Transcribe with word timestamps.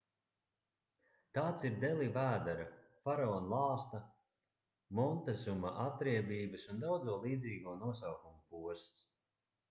tāds 1.37 1.65
ir 1.67 1.73
deli 1.81 2.05
vēdera 2.13 2.63
faraona 3.03 3.51
lāsta 3.51 3.99
montezuma 4.99 5.73
atriebības 5.83 6.65
un 6.73 6.81
daudzo 6.87 7.19
līdzīgo 7.27 7.75
nosaukumu 7.83 8.41
posts 8.55 9.05